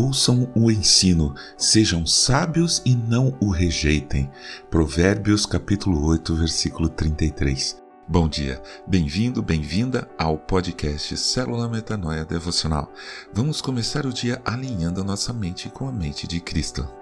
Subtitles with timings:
[0.00, 4.30] ouçam o ensino, sejam sábios e não o rejeitem.
[4.70, 7.78] Provérbios capítulo 8, versículo 33.
[8.08, 12.90] Bom dia, bem-vindo, bem-vinda ao podcast Célula Metanoia Devocional.
[13.32, 16.99] Vamos começar o dia alinhando a nossa mente com a mente de Cristo.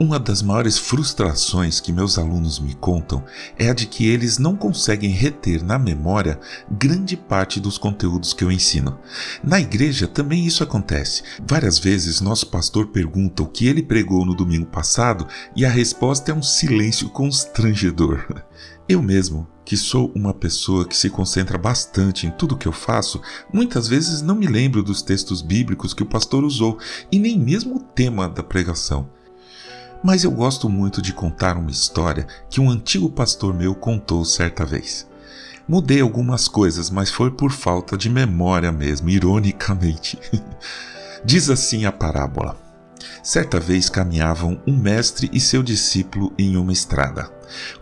[0.00, 3.24] Uma das maiores frustrações que meus alunos me contam
[3.58, 6.38] é a de que eles não conseguem reter na memória
[6.70, 8.96] grande parte dos conteúdos que eu ensino.
[9.42, 11.24] Na igreja também isso acontece.
[11.44, 15.26] Várias vezes nosso pastor pergunta o que ele pregou no domingo passado
[15.56, 18.24] e a resposta é um silêncio constrangedor.
[18.88, 23.20] Eu mesmo, que sou uma pessoa que se concentra bastante em tudo que eu faço,
[23.52, 26.78] muitas vezes não me lembro dos textos bíblicos que o pastor usou
[27.12, 29.10] e nem mesmo o tema da pregação.
[30.02, 34.64] Mas eu gosto muito de contar uma história que um antigo pastor meu contou certa
[34.64, 35.06] vez.
[35.68, 40.18] Mudei algumas coisas, mas foi por falta de memória mesmo, ironicamente.
[41.24, 42.56] Diz assim a parábola.
[43.22, 47.30] Certa vez caminhavam um mestre e seu discípulo em uma estrada.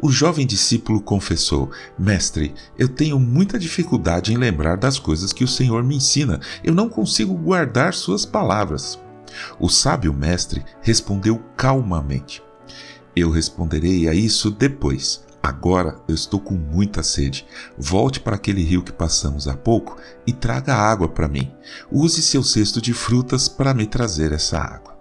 [0.00, 5.48] O jovem discípulo confessou: Mestre, eu tenho muita dificuldade em lembrar das coisas que o
[5.48, 6.40] Senhor me ensina.
[6.64, 8.98] Eu não consigo guardar suas palavras.
[9.58, 12.42] O sábio mestre respondeu calmamente:
[13.14, 15.24] Eu responderei a isso depois.
[15.42, 17.46] Agora eu estou com muita sede.
[17.78, 21.52] Volte para aquele rio que passamos há pouco e traga água para mim.
[21.90, 24.96] Use seu cesto de frutas para me trazer essa água.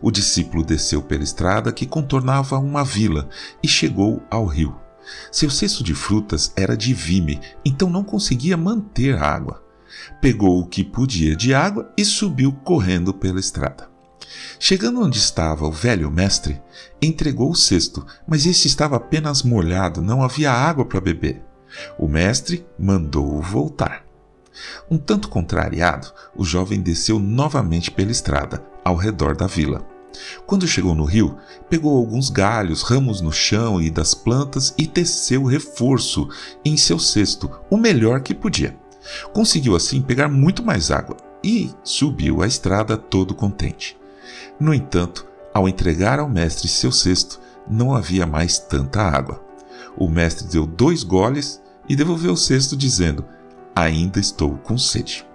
[0.00, 3.28] O discípulo desceu pela estrada que contornava uma vila
[3.60, 4.76] e chegou ao rio.
[5.32, 9.67] Seu cesto de frutas era de vime, então não conseguia manter a água
[10.20, 13.88] pegou o que podia de água e subiu correndo pela estrada.
[14.58, 16.60] Chegando onde estava o velho mestre,
[17.00, 21.42] entregou o cesto, mas este estava apenas molhado, não havia água para beber.
[21.98, 24.04] O mestre mandou-o voltar.
[24.90, 29.86] Um tanto contrariado, o jovem desceu novamente pela estrada, ao redor da vila.
[30.46, 31.36] Quando chegou no rio,
[31.68, 36.28] pegou alguns galhos, ramos no chão e das plantas e teceu reforço
[36.64, 38.76] em seu cesto, o melhor que podia.
[39.32, 43.96] Conseguiu assim pegar muito mais água e subiu a estrada todo contente.
[44.58, 49.42] No entanto, ao entregar ao mestre seu cesto, não havia mais tanta água.
[49.96, 53.24] O mestre deu dois goles e devolveu o cesto, dizendo:
[53.74, 55.27] Ainda estou com sede.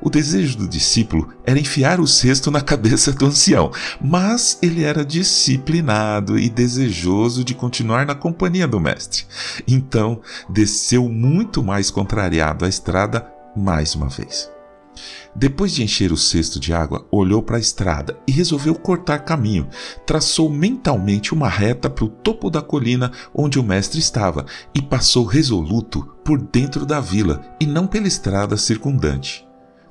[0.00, 5.04] O desejo do discípulo era enfiar o cesto na cabeça do ancião, mas ele era
[5.04, 9.24] disciplinado e desejoso de continuar na companhia do mestre.
[9.66, 14.52] Então, desceu muito mais contrariado a estrada mais uma vez.
[15.34, 19.68] Depois de encher o cesto de água, olhou para a estrada e resolveu cortar caminho.
[20.06, 25.24] Traçou mentalmente uma reta para o topo da colina onde o mestre estava e passou
[25.24, 29.43] resoluto por dentro da vila e não pela estrada circundante.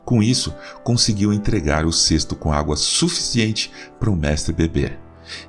[0.05, 0.53] Com isso,
[0.83, 4.99] conseguiu entregar o cesto com água suficiente para o mestre beber.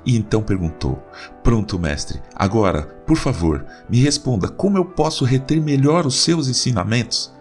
[0.05, 1.03] E então perguntou:
[1.43, 7.33] Pronto, mestre, agora, por favor, me responda como eu posso reter melhor os seus ensinamentos?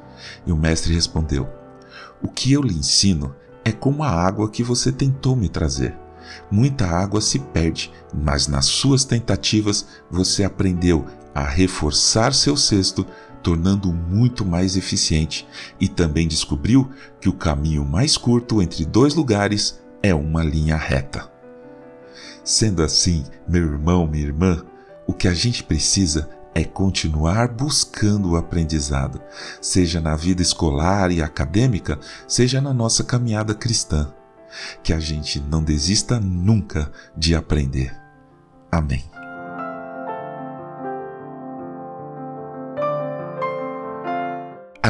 [0.47, 1.49] E o mestre respondeu:
[2.23, 5.97] O que eu lhe ensino é como a água que você tentou me trazer.
[6.51, 13.07] Muita água se perde, mas nas suas tentativas você aprendeu a reforçar seu cesto
[13.45, 15.47] tornando-o muito mais eficiente,
[15.79, 16.91] e também descobriu
[17.21, 21.31] que o caminho mais curto entre dois lugares é uma linha reta.
[22.43, 24.65] Sendo assim, meu irmão, minha irmã,
[25.07, 29.21] o que a gente precisa é continuar buscando o aprendizado,
[29.61, 34.11] seja na vida escolar e acadêmica, seja na nossa caminhada cristã.
[34.83, 37.93] Que a gente não desista nunca de aprender.
[38.71, 39.05] Amém.